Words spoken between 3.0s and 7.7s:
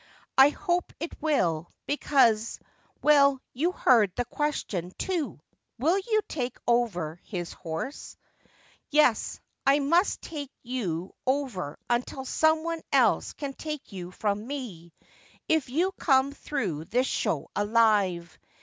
well, you heard the question, too —"Will you take over his